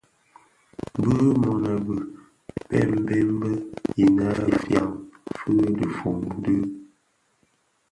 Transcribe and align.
Bi 1.01 1.15
mënōbi 1.41 1.97
a 2.79 2.81
Mbembe 2.97 3.51
innë 4.03 4.27
fyan 4.63 4.91
fi 5.35 5.53
dhifombi 5.77 6.29
di. 6.43 6.57